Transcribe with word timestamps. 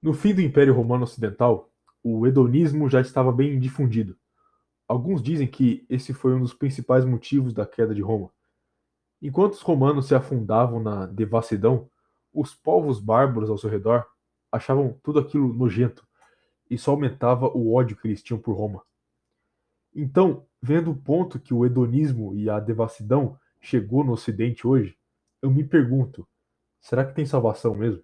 No 0.00 0.12
fim 0.12 0.32
do 0.32 0.40
Império 0.40 0.72
Romano 0.72 1.02
Ocidental, 1.02 1.70
o 2.02 2.24
hedonismo 2.26 2.88
já 2.88 3.00
estava 3.00 3.32
bem 3.32 3.58
difundido. 3.58 4.16
Alguns 4.86 5.20
dizem 5.20 5.46
que 5.46 5.84
esse 5.90 6.14
foi 6.14 6.34
um 6.34 6.40
dos 6.40 6.54
principais 6.54 7.04
motivos 7.04 7.52
da 7.52 7.66
queda 7.66 7.94
de 7.94 8.00
Roma. 8.00 8.30
Enquanto 9.20 9.54
os 9.54 9.60
romanos 9.60 10.06
se 10.06 10.14
afundavam 10.14 10.80
na 10.80 11.06
devassidão, 11.06 11.90
os 12.32 12.54
povos 12.54 13.00
bárbaros 13.00 13.50
ao 13.50 13.58
seu 13.58 13.68
redor 13.68 14.06
achavam 14.52 14.96
tudo 15.02 15.18
aquilo 15.18 15.52
nojento 15.52 16.06
e 16.70 16.78
só 16.78 16.92
aumentava 16.92 17.48
o 17.48 17.74
ódio 17.74 17.96
que 17.96 18.06
eles 18.06 18.22
tinham 18.22 18.40
por 18.40 18.56
Roma. 18.56 18.82
Então, 19.94 20.46
vendo 20.62 20.92
o 20.92 20.96
ponto 20.96 21.40
que 21.40 21.52
o 21.52 21.66
hedonismo 21.66 22.36
e 22.36 22.48
a 22.48 22.60
devassidão 22.60 23.36
chegou 23.60 24.04
no 24.04 24.12
Ocidente 24.12 24.66
hoje, 24.66 24.96
eu 25.42 25.50
me 25.50 25.64
pergunto: 25.64 26.26
será 26.80 27.04
que 27.04 27.14
tem 27.14 27.26
salvação 27.26 27.74
mesmo? 27.74 28.02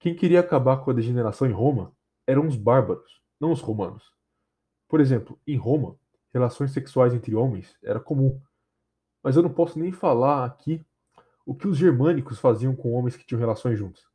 Quem 0.00 0.14
queria 0.14 0.40
acabar 0.40 0.78
com 0.78 0.90
a 0.90 0.94
degeneração 0.94 1.48
em 1.48 1.52
Roma 1.52 1.92
eram 2.26 2.46
os 2.46 2.56
bárbaros, 2.56 3.20
não 3.40 3.50
os 3.50 3.60
romanos. 3.60 4.12
Por 4.88 5.00
exemplo, 5.00 5.40
em 5.46 5.56
Roma, 5.56 5.98
relações 6.32 6.72
sexuais 6.72 7.12
entre 7.12 7.34
homens 7.34 7.76
era 7.82 7.98
comum. 7.98 8.40
Mas 9.22 9.36
eu 9.36 9.42
não 9.42 9.52
posso 9.52 9.78
nem 9.78 9.90
falar 9.90 10.44
aqui 10.44 10.84
o 11.44 11.54
que 11.54 11.66
os 11.66 11.76
germânicos 11.76 12.38
faziam 12.38 12.76
com 12.76 12.92
homens 12.92 13.16
que 13.16 13.26
tinham 13.26 13.40
relações 13.40 13.78
juntos. 13.78 14.08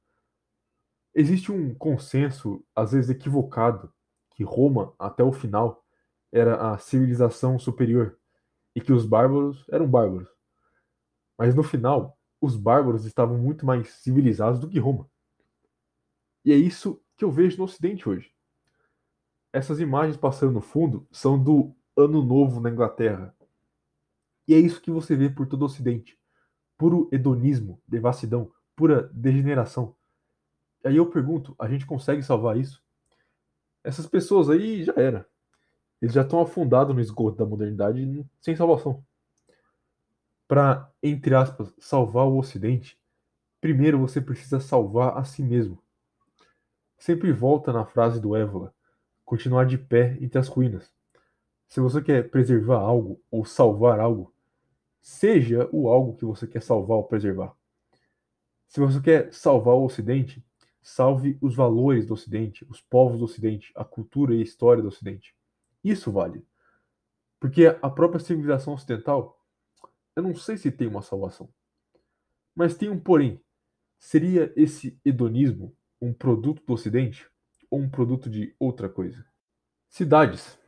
Existe 1.14 1.52
um 1.52 1.76
consenso, 1.76 2.64
às 2.76 2.92
vezes 2.94 3.10
equivocado, 3.10 3.94
que 4.36 4.44
Roma, 4.44 4.94
até 4.98 5.24
o 5.24 5.32
final, 5.32 5.84
era 6.32 6.72
a 6.72 6.78
civilização 6.78 7.60
superior 7.60 8.18
e 8.76 8.82
que 8.82 8.94
os 8.94 9.06
bárbaros 9.06 9.66
eram 9.70 9.88
bárbaros. 9.88 10.30
Mas 11.38 11.54
no 11.54 11.62
final, 11.62 12.18
os 12.42 12.56
bárbaros 12.56 13.06
estavam 13.06 13.38
muito 13.38 13.66
mais 13.66 13.90
civilizados 13.96 14.60
do 14.60 14.68
que 14.68 14.80
Roma. 14.80 15.08
E 16.46 16.52
é 16.52 16.56
isso 16.56 17.02
que 17.16 17.24
eu 17.24 17.32
vejo 17.32 17.58
no 17.58 17.64
Ocidente 17.64 18.08
hoje. 18.08 18.34
Essas 19.52 19.80
imagens 19.80 20.18
passando 20.18 20.54
no 20.54 20.62
fundo 20.62 21.08
são 21.12 21.42
do 21.42 21.76
Ano 21.96 22.24
Novo 22.24 22.60
na 22.60 22.70
Inglaterra. 22.70 23.36
E 24.48 24.54
é 24.54 24.58
isso 24.58 24.82
que 24.82 24.92
você 24.92 25.16
vê 25.16 25.30
por 25.30 25.48
todo 25.48 25.62
o 25.62 25.66
Ocidente. 25.66 26.20
Puro 26.78 27.08
hedonismo, 27.12 27.82
devassidão, 27.88 28.52
pura 28.76 29.10
degeneração. 29.14 29.96
Aí 30.84 30.98
eu 30.98 31.06
pergunto, 31.06 31.56
a 31.58 31.68
gente 31.68 31.86
consegue 31.86 32.24
salvar 32.24 32.58
isso? 32.58 32.84
Essas 33.84 34.08
pessoas 34.08 34.50
aí 34.50 34.84
já 34.84 34.94
era. 34.96 35.30
Eles 36.02 36.14
já 36.14 36.24
estão 36.24 36.42
afundados 36.42 36.94
no 36.94 37.02
esgoto 37.02 37.38
da 37.38 37.46
modernidade 37.46 38.26
sem 38.42 38.56
salvação. 38.56 39.06
Para, 40.48 40.92
entre 41.02 41.34
aspas, 41.36 41.74
salvar 41.78 42.28
o 42.28 42.38
Ocidente, 42.38 43.00
primeiro 43.62 44.00
você 44.00 44.20
precisa 44.20 44.60
salvar 44.60 45.18
a 45.18 45.24
si 45.24 45.42
mesmo. 45.42 45.83
Sempre 47.04 47.34
volta 47.34 47.74
na 47.74 47.84
frase 47.84 48.18
do 48.18 48.34
Évola: 48.34 48.74
continuar 49.26 49.66
de 49.66 49.78
pé 49.78 50.18
entre 50.22 50.40
as 50.40 50.48
ruínas. 50.48 50.90
Se 51.68 51.82
você 51.82 52.02
quer 52.02 52.30
preservar 52.30 52.80
algo 52.80 53.22
ou 53.30 53.44
salvar 53.44 54.00
algo, 54.00 54.34
seja 55.02 55.68
o 55.74 55.90
algo 55.90 56.16
que 56.16 56.24
você 56.24 56.48
quer 56.48 56.62
salvar 56.62 56.96
ou 56.96 57.04
preservar. 57.04 57.54
Se 58.70 58.80
você 58.80 59.02
quer 59.02 59.34
salvar 59.34 59.76
o 59.76 59.84
Ocidente, 59.84 60.42
salve 60.82 61.38
os 61.42 61.54
valores 61.54 62.06
do 62.06 62.14
Ocidente, 62.14 62.66
os 62.70 62.80
povos 62.80 63.20
do 63.20 63.26
Ocidente, 63.26 63.74
a 63.76 63.84
cultura 63.84 64.34
e 64.34 64.40
a 64.40 64.44
história 64.44 64.82
do 64.82 64.88
Ocidente. 64.88 65.36
Isso 65.84 66.10
vale. 66.10 66.48
Porque 67.38 67.66
a 67.66 67.90
própria 67.90 68.22
civilização 68.22 68.76
ocidental, 68.76 69.38
eu 70.16 70.24
não 70.24 70.34
sei 70.36 70.56
se 70.56 70.72
tem 70.72 70.88
uma 70.88 71.02
salvação. 71.02 71.50
Mas 72.56 72.78
tem 72.78 72.90
um 72.90 72.98
porém. 72.98 73.44
Seria 74.00 74.54
esse 74.56 74.98
hedonismo 75.04 75.76
um 76.04 76.14
produto 76.14 76.62
do 76.66 76.74
Ocidente 76.74 77.30
ou 77.72 77.80
um 77.80 77.90
produto 77.90 78.30
de 78.30 78.54
outra 78.60 78.90
coisa? 78.90 79.26
Cidades. 79.88 80.60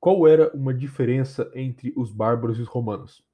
Qual 0.00 0.26
era 0.26 0.50
uma 0.52 0.74
diferença 0.74 1.48
entre 1.54 1.92
os 1.96 2.10
bárbaros 2.10 2.58
e 2.58 2.62
os 2.62 2.66
romanos? 2.66 3.24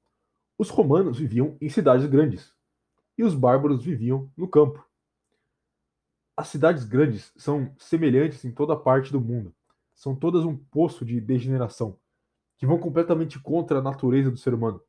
Os 0.55 0.69
romanos 0.69 1.17
viviam 1.17 1.57
em 1.59 1.67
cidades 1.67 2.05
grandes 2.05 2.53
e 3.17 3.23
os 3.23 3.33
bárbaros 3.33 3.83
viviam 3.83 4.31
no 4.37 4.47
campo. 4.47 4.87
As 6.37 6.49
cidades 6.49 6.85
grandes 6.85 7.33
são 7.35 7.73
semelhantes 7.79 8.45
em 8.45 8.51
toda 8.51 8.75
parte 8.75 9.11
do 9.11 9.19
mundo. 9.19 9.51
São 9.95 10.15
todas 10.15 10.45
um 10.45 10.55
poço 10.55 11.03
de 11.03 11.19
degeneração, 11.19 11.97
que 12.55 12.67
vão 12.67 12.77
completamente 12.77 13.39
contra 13.39 13.79
a 13.79 13.81
natureza 13.81 14.29
do 14.29 14.37
ser 14.37 14.53
humano. 14.53 14.79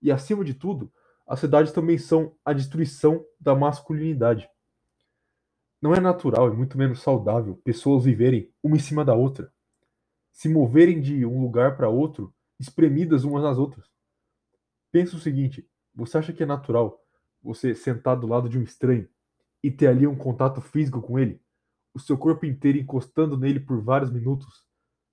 E 0.00 0.10
acima 0.10 0.42
de 0.42 0.54
tudo, 0.54 0.90
as 1.26 1.40
cidades 1.40 1.72
também 1.72 1.98
são 1.98 2.34
a 2.42 2.54
destruição 2.54 3.22
da 3.38 3.54
masculinidade. 3.54 4.48
Não 5.86 5.94
é 5.94 6.00
natural 6.00 6.52
e 6.52 6.56
muito 6.56 6.76
menos 6.76 7.00
saudável 7.00 7.60
pessoas 7.62 8.02
viverem 8.02 8.52
uma 8.60 8.74
em 8.74 8.80
cima 8.80 9.04
da 9.04 9.14
outra, 9.14 9.52
se 10.32 10.48
moverem 10.48 11.00
de 11.00 11.24
um 11.24 11.40
lugar 11.40 11.76
para 11.76 11.88
outro, 11.88 12.34
espremidas 12.58 13.22
umas 13.22 13.44
nas 13.44 13.56
outras. 13.56 13.86
Pensa 14.90 15.14
o 15.14 15.20
seguinte: 15.20 15.64
você 15.94 16.18
acha 16.18 16.32
que 16.32 16.42
é 16.42 16.46
natural 16.46 17.00
você 17.40 17.72
sentar 17.72 18.18
do 18.18 18.26
lado 18.26 18.48
de 18.48 18.58
um 18.58 18.64
estranho 18.64 19.08
e 19.62 19.70
ter 19.70 19.86
ali 19.86 20.08
um 20.08 20.16
contato 20.16 20.60
físico 20.60 21.00
com 21.00 21.20
ele, 21.20 21.40
o 21.94 22.00
seu 22.00 22.18
corpo 22.18 22.44
inteiro 22.44 22.78
encostando 22.78 23.38
nele 23.38 23.60
por 23.60 23.80
vários 23.80 24.10
minutos, 24.10 24.66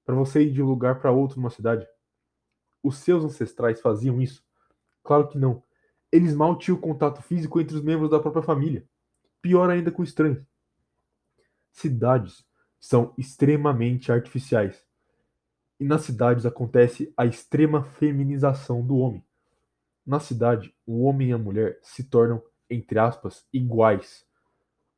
para 0.04 0.16
você 0.16 0.42
ir 0.42 0.52
de 0.54 0.64
um 0.64 0.66
lugar 0.66 1.00
para 1.00 1.12
outro 1.12 1.38
numa 1.38 1.52
cidade? 1.52 1.86
Os 2.82 2.98
seus 2.98 3.24
ancestrais 3.24 3.80
faziam 3.80 4.20
isso? 4.20 4.44
Claro 5.04 5.28
que 5.28 5.38
não. 5.38 5.62
Eles 6.12 6.34
mal 6.34 6.58
tinham 6.58 6.82
contato 6.82 7.22
físico 7.22 7.62
entre 7.62 7.76
os 7.76 7.84
membros 7.84 8.10
da 8.10 8.20
própria 8.20 8.42
família. 8.42 8.84
Pior 9.40 9.70
ainda 9.70 9.92
com 9.92 10.02
estranhos. 10.02 10.44
Cidades 11.74 12.46
são 12.80 13.14
extremamente 13.18 14.12
artificiais. 14.12 14.86
E 15.80 15.84
nas 15.84 16.04
cidades 16.04 16.46
acontece 16.46 17.12
a 17.18 17.26
extrema 17.26 17.84
feminização 17.84 18.86
do 18.86 18.96
homem. 18.98 19.26
Na 20.06 20.20
cidade, 20.20 20.74
o 20.86 21.04
homem 21.04 21.30
e 21.30 21.34
a 21.34 21.38
mulher 21.38 21.80
se 21.82 22.04
tornam, 22.04 22.42
entre 22.70 23.00
aspas, 23.00 23.46
iguais. 23.52 24.26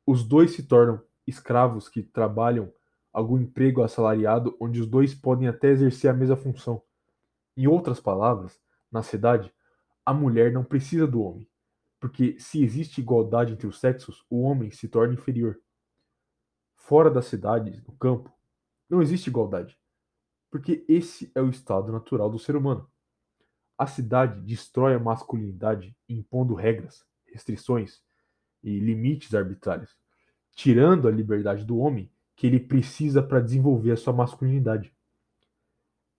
Os 0.06 0.22
dois 0.22 0.52
se 0.52 0.64
tornam 0.64 1.02
escravos 1.26 1.88
que 1.88 2.02
trabalham 2.02 2.72
algum 3.12 3.38
emprego 3.38 3.82
assalariado 3.82 4.54
onde 4.60 4.80
os 4.80 4.86
dois 4.86 5.14
podem 5.14 5.48
até 5.48 5.70
exercer 5.70 6.10
a 6.10 6.14
mesma 6.14 6.36
função. 6.36 6.82
Em 7.56 7.66
outras 7.66 7.98
palavras, 7.98 8.60
na 8.92 9.02
cidade, 9.02 9.52
a 10.04 10.12
mulher 10.12 10.52
não 10.52 10.62
precisa 10.62 11.06
do 11.06 11.22
homem, 11.22 11.48
porque 11.98 12.38
se 12.38 12.62
existe 12.62 13.00
igualdade 13.00 13.54
entre 13.54 13.66
os 13.66 13.80
sexos, 13.80 14.24
o 14.28 14.42
homem 14.42 14.70
se 14.70 14.86
torna 14.88 15.14
inferior. 15.14 15.58
Fora 16.86 17.10
das 17.10 17.26
cidades, 17.26 17.82
no 17.82 17.92
campo, 17.94 18.32
não 18.88 19.02
existe 19.02 19.28
igualdade, 19.28 19.76
porque 20.48 20.84
esse 20.88 21.32
é 21.34 21.42
o 21.42 21.50
estado 21.50 21.90
natural 21.90 22.30
do 22.30 22.38
ser 22.38 22.54
humano. 22.54 22.88
A 23.76 23.88
cidade 23.88 24.40
destrói 24.42 24.94
a 24.94 24.98
masculinidade 25.00 25.96
impondo 26.08 26.54
regras, 26.54 27.04
restrições 27.26 28.00
e 28.62 28.78
limites 28.78 29.34
arbitrários, 29.34 29.96
tirando 30.52 31.08
a 31.08 31.10
liberdade 31.10 31.64
do 31.64 31.76
homem 31.76 32.08
que 32.36 32.46
ele 32.46 32.60
precisa 32.60 33.20
para 33.20 33.40
desenvolver 33.40 33.90
a 33.90 33.96
sua 33.96 34.12
masculinidade. 34.12 34.94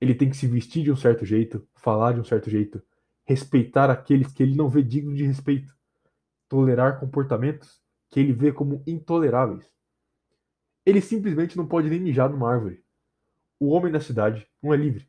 Ele 0.01 0.13
tem 0.13 0.29
que 0.29 0.35
se 0.35 0.47
vestir 0.47 0.83
de 0.83 0.91
um 0.91 0.97
certo 0.97 1.23
jeito, 1.23 1.65
falar 1.75 2.11
de 2.11 2.19
um 2.19 2.25
certo 2.25 2.49
jeito, 2.49 2.83
respeitar 3.23 3.89
aqueles 3.89 4.33
que 4.33 4.43
ele 4.43 4.57
não 4.57 4.67
vê 4.67 4.83
digno 4.83 5.15
de 5.15 5.25
respeito, 5.25 5.73
tolerar 6.49 6.99
comportamentos 6.99 7.81
que 8.09 8.19
ele 8.19 8.33
vê 8.33 8.51
como 8.51 8.83
intoleráveis 8.85 9.76
ele 10.87 11.01
simplesmente 11.01 11.57
não 11.57 11.67
pode 11.67 11.89
nem 11.89 11.99
mijar 11.99 12.29
numa 12.29 12.49
árvore. 12.49 12.81
O 13.59 13.71
homem 13.71 13.91
na 13.91 13.99
cidade 13.99 14.47
não 14.63 14.73
é 14.73 14.77
livre. 14.77 15.05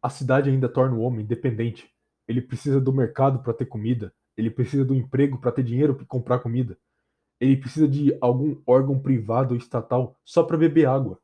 A 0.00 0.08
cidade 0.08 0.48
ainda 0.48 0.68
torna 0.68 0.94
o 0.94 1.00
homem 1.00 1.26
dependente. 1.26 1.92
Ele 2.28 2.40
precisa 2.40 2.80
do 2.80 2.92
mercado 2.92 3.40
para 3.40 3.52
ter 3.52 3.66
comida. 3.66 4.14
Ele 4.36 4.48
precisa 4.48 4.84
do 4.84 4.94
emprego 4.94 5.36
para 5.40 5.50
ter 5.50 5.64
dinheiro 5.64 5.96
para 5.96 6.06
comprar 6.06 6.38
comida. 6.38 6.78
Ele 7.40 7.56
precisa 7.56 7.88
de 7.88 8.16
algum 8.20 8.62
órgão 8.64 8.96
privado 8.96 9.52
ou 9.52 9.58
estatal 9.58 10.16
só 10.24 10.44
para 10.44 10.56
beber 10.56 10.86
água. 10.86 11.20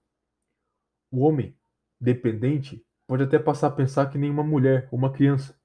O 1.08 1.20
homem 1.20 1.54
dependente 2.00 2.84
pode 3.06 3.22
até 3.22 3.38
passar 3.38 3.68
a 3.68 3.70
pensar 3.70 4.10
que 4.10 4.18
nem 4.18 4.32
uma 4.32 4.42
mulher 4.42 4.88
ou 4.90 4.98
uma 4.98 5.12
criança. 5.12 5.56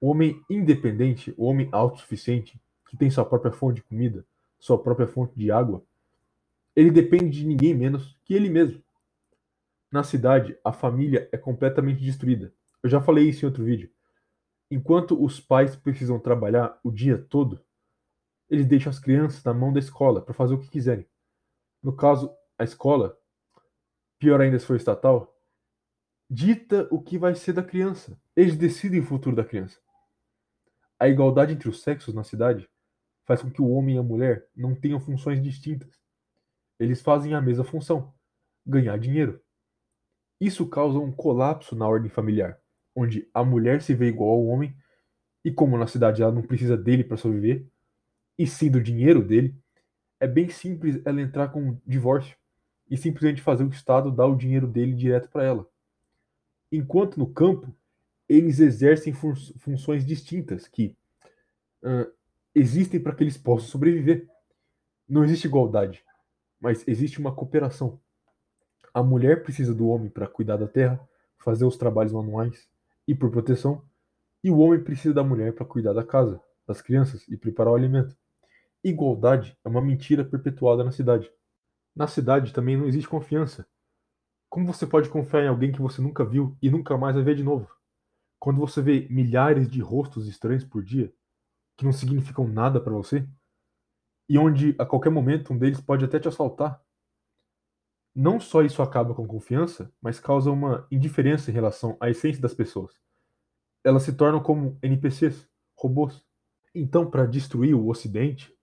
O 0.00 0.10
homem 0.10 0.40
independente, 0.48 1.34
o 1.36 1.46
homem 1.46 1.68
autossuficiente, 1.72 2.62
que 2.88 2.96
tem 2.96 3.10
sua 3.10 3.24
própria 3.24 3.50
fonte 3.50 3.76
de 3.76 3.82
comida, 3.82 4.24
sua 4.60 4.80
própria 4.80 5.08
fonte 5.08 5.36
de 5.36 5.50
água, 5.50 5.84
ele 6.74 6.90
depende 6.90 7.38
de 7.38 7.46
ninguém 7.46 7.74
menos 7.74 8.18
que 8.24 8.34
ele 8.34 8.48
mesmo. 8.48 8.82
Na 9.90 10.02
cidade, 10.02 10.58
a 10.64 10.72
família 10.72 11.28
é 11.30 11.38
completamente 11.38 12.02
destruída. 12.02 12.52
Eu 12.82 12.90
já 12.90 13.00
falei 13.00 13.28
isso 13.28 13.44
em 13.44 13.48
outro 13.48 13.64
vídeo. 13.64 13.90
Enquanto 14.70 15.22
os 15.22 15.38
pais 15.38 15.76
precisam 15.76 16.18
trabalhar 16.18 16.78
o 16.82 16.90
dia 16.90 17.16
todo, 17.16 17.64
eles 18.50 18.66
deixam 18.66 18.90
as 18.90 18.98
crianças 18.98 19.42
na 19.44 19.54
mão 19.54 19.72
da 19.72 19.78
escola 19.78 20.20
para 20.20 20.34
fazer 20.34 20.54
o 20.54 20.58
que 20.58 20.68
quiserem. 20.68 21.06
No 21.82 21.94
caso, 21.94 22.34
a 22.58 22.64
escola, 22.64 23.16
pior 24.18 24.40
ainda 24.40 24.58
se 24.58 24.66
for 24.66 24.76
estatal, 24.76 25.32
dita 26.28 26.88
o 26.90 27.00
que 27.00 27.16
vai 27.16 27.34
ser 27.34 27.52
da 27.52 27.62
criança. 27.62 28.20
Eles 28.34 28.56
decidem 28.56 29.00
o 29.00 29.06
futuro 29.06 29.36
da 29.36 29.44
criança. 29.44 29.78
A 30.98 31.08
igualdade 31.08 31.52
entre 31.52 31.68
os 31.68 31.82
sexos 31.82 32.14
na 32.14 32.24
cidade 32.24 32.68
faz 33.24 33.42
com 33.42 33.50
que 33.50 33.62
o 33.62 33.70
homem 33.70 33.96
e 33.96 33.98
a 33.98 34.02
mulher 34.02 34.48
não 34.56 34.74
tenham 34.74 35.00
funções 35.00 35.42
distintas. 35.42 36.03
Eles 36.78 37.00
fazem 37.00 37.34
a 37.34 37.40
mesma 37.40 37.64
função: 37.64 38.12
ganhar 38.66 38.98
dinheiro. 38.98 39.40
Isso 40.40 40.66
causa 40.66 40.98
um 40.98 41.12
colapso 41.12 41.76
na 41.76 41.86
ordem 41.86 42.10
familiar, 42.10 42.58
onde 42.94 43.28
a 43.32 43.44
mulher 43.44 43.80
se 43.80 43.94
vê 43.94 44.08
igual 44.08 44.30
ao 44.30 44.46
homem, 44.46 44.76
e 45.44 45.52
como 45.52 45.78
na 45.78 45.86
cidade 45.86 46.22
ela 46.22 46.32
não 46.32 46.42
precisa 46.42 46.76
dele 46.76 47.04
para 47.04 47.16
sobreviver, 47.16 47.66
e 48.38 48.46
sim 48.46 48.70
do 48.70 48.82
dinheiro 48.82 49.22
dele, 49.22 49.54
é 50.18 50.26
bem 50.26 50.48
simples 50.48 51.00
ela 51.04 51.20
entrar 51.20 51.48
com 51.48 51.62
um 51.62 51.80
divórcio 51.86 52.36
e 52.90 52.96
simplesmente 52.96 53.42
fazer 53.42 53.64
o 53.64 53.68
Estado 53.68 54.10
dar 54.10 54.26
o 54.26 54.36
dinheiro 54.36 54.66
dele 54.66 54.94
direto 54.94 55.28
para 55.28 55.44
ela. 55.44 55.68
Enquanto 56.70 57.18
no 57.18 57.32
campo, 57.32 57.74
eles 58.28 58.58
exercem 58.58 59.12
fun 59.12 59.34
funções 59.58 60.04
distintas 60.04 60.66
que 60.66 60.96
uh, 61.82 62.10
existem 62.54 62.98
para 62.98 63.14
que 63.14 63.22
eles 63.22 63.36
possam 63.36 63.68
sobreviver. 63.68 64.28
Não 65.08 65.24
existe 65.24 65.46
igualdade, 65.46 66.04
mas 66.60 66.86
existe 66.86 67.18
uma 67.18 67.34
cooperação. 67.34 68.00
A 68.92 69.02
mulher 69.02 69.42
precisa 69.42 69.74
do 69.74 69.88
homem 69.88 70.08
para 70.08 70.26
cuidar 70.26 70.56
da 70.56 70.68
terra, 70.68 71.00
fazer 71.38 71.64
os 71.64 71.76
trabalhos 71.76 72.12
manuais 72.12 72.68
e 73.06 73.14
por 73.14 73.30
proteção, 73.30 73.82
e 74.42 74.50
o 74.50 74.58
homem 74.58 74.82
precisa 74.82 75.14
da 75.14 75.24
mulher 75.24 75.54
para 75.54 75.66
cuidar 75.66 75.92
da 75.92 76.04
casa, 76.04 76.40
das 76.66 76.80
crianças 76.80 77.26
e 77.28 77.36
preparar 77.36 77.72
o 77.72 77.76
alimento. 77.76 78.16
Igualdade 78.82 79.56
é 79.64 79.68
uma 79.68 79.80
mentira 79.80 80.24
perpetuada 80.24 80.84
na 80.84 80.92
cidade. 80.92 81.30
Na 81.96 82.06
cidade 82.06 82.52
também 82.52 82.76
não 82.76 82.86
existe 82.86 83.08
confiança. 83.08 83.66
Como 84.48 84.66
você 84.66 84.86
pode 84.86 85.08
confiar 85.08 85.44
em 85.44 85.48
alguém 85.48 85.72
que 85.72 85.80
você 85.80 86.00
nunca 86.00 86.24
viu 86.24 86.56
e 86.62 86.70
nunca 86.70 86.96
mais 86.96 87.14
vai 87.14 87.24
ver 87.24 87.34
de 87.34 87.42
novo? 87.42 87.68
Quando 88.38 88.60
você 88.60 88.82
vê 88.82 89.06
milhares 89.10 89.68
de 89.68 89.80
rostos 89.80 90.28
estranhos 90.28 90.64
por 90.64 90.82
dia, 90.82 91.12
que 91.76 91.84
não 91.84 91.92
significam 91.92 92.46
nada 92.46 92.80
para 92.80 92.92
você, 92.92 93.26
e 94.28 94.38
onde 94.38 94.74
a 94.78 94.86
qualquer 94.86 95.10
momento 95.10 95.52
um 95.52 95.58
deles 95.58 95.80
pode 95.80 96.04
até 96.04 96.18
te 96.18 96.28
assaltar. 96.28 96.82
Não 98.14 98.38
só 98.38 98.62
isso 98.62 98.80
acaba 98.80 99.14
com 99.14 99.26
confiança, 99.26 99.92
mas 100.00 100.20
causa 100.20 100.50
uma 100.50 100.86
indiferença 100.90 101.50
em 101.50 101.54
relação 101.54 101.96
à 102.00 102.08
essência 102.08 102.40
das 102.40 102.54
pessoas. 102.54 102.94
Elas 103.82 104.04
se 104.04 104.12
tornam 104.12 104.40
como 104.40 104.78
NPCs, 104.82 105.48
robôs. 105.76 106.24
Então, 106.74 107.10
para 107.10 107.26
destruir 107.26 107.74
o 107.74 107.88
Ocidente, 107.88 108.54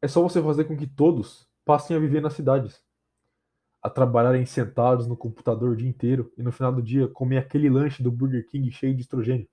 é 0.00 0.06
só 0.06 0.22
você 0.22 0.42
fazer 0.42 0.64
com 0.64 0.76
que 0.76 0.86
todos 0.86 1.48
passem 1.64 1.96
a 1.96 2.00
viver 2.00 2.20
nas 2.20 2.34
cidades, 2.34 2.84
a 3.82 3.90
trabalharem 3.90 4.44
sentados 4.46 5.06
no 5.06 5.16
computador 5.16 5.70
o 5.70 5.76
dia 5.76 5.88
inteiro 5.88 6.32
e 6.36 6.42
no 6.42 6.52
final 6.52 6.72
do 6.72 6.82
dia 6.82 7.08
comer 7.08 7.38
aquele 7.38 7.68
lanche 7.68 8.02
do 8.02 8.12
Burger 8.12 8.46
King 8.46 8.70
cheio 8.70 8.94
de 8.94 9.02
estrogênio. 9.02 9.48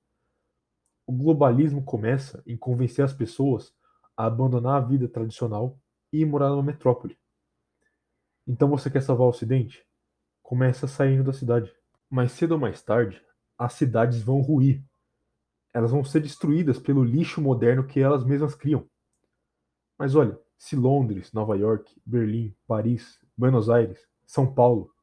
O 1.07 1.11
globalismo 1.11 1.83
começa 1.83 2.43
em 2.45 2.55
convencer 2.55 3.03
as 3.03 3.13
pessoas 3.13 3.73
a 4.15 4.25
abandonar 4.25 4.81
a 4.81 4.85
vida 4.85 5.07
tradicional 5.07 5.79
e 6.11 6.23
morar 6.25 6.49
numa 6.49 6.63
metrópole. 6.63 7.17
Então 8.47 8.69
você 8.69 8.89
quer 8.89 9.01
salvar 9.01 9.27
o 9.27 9.29
Ocidente? 9.29 9.85
Começa 10.41 10.87
saindo 10.87 11.23
da 11.23 11.33
cidade. 11.33 11.73
Mais 12.09 12.31
cedo 12.31 12.53
ou 12.53 12.59
mais 12.59 12.81
tarde, 12.81 13.23
as 13.57 13.73
cidades 13.73 14.21
vão 14.21 14.41
ruir. 14.41 14.83
Elas 15.73 15.91
vão 15.91 16.03
ser 16.03 16.19
destruídas 16.19 16.77
pelo 16.77 17.03
lixo 17.03 17.41
moderno 17.41 17.87
que 17.87 17.99
elas 17.99 18.23
mesmas 18.23 18.53
criam. 18.53 18.87
Mas 19.97 20.15
olha, 20.15 20.37
se 20.57 20.75
Londres, 20.75 21.31
Nova 21.33 21.57
York, 21.57 21.99
Berlim, 22.05 22.55
Paris, 22.67 23.19
Buenos 23.35 23.69
Aires, 23.69 24.07
São 24.25 24.53
Paulo, 24.53 24.93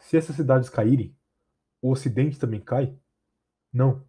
se 0.00 0.16
essas 0.16 0.36
cidades 0.36 0.68
caírem, 0.68 1.16
o 1.80 1.90
Ocidente 1.90 2.38
também 2.38 2.60
cai? 2.60 2.96
Não. 3.72 4.04